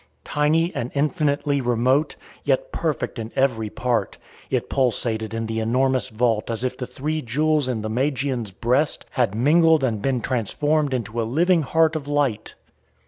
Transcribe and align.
Tiny 0.25 0.73
and 0.73 0.89
infinitely 0.95 1.61
remote, 1.61 2.15
yet 2.43 2.71
perfect 2.71 3.19
in 3.19 3.31
every 3.35 3.69
part, 3.69 4.17
it 4.49 4.67
pulsated 4.67 5.31
in 5.31 5.45
the 5.45 5.59
enormous 5.59 6.09
vault 6.09 6.49
as 6.49 6.63
if 6.63 6.75
the 6.75 6.87
three 6.87 7.21
jewels 7.21 7.67
in 7.67 7.83
the 7.83 7.87
Magian's 7.89 8.49
breast 8.49 9.05
had 9.11 9.35
mingled 9.35 9.83
and 9.83 10.01
been 10.01 10.19
transformed 10.19 10.95
into 10.95 11.21
a 11.21 11.21
living 11.21 11.61
heart 11.61 11.95
of 11.95 12.07
light. 12.07 12.55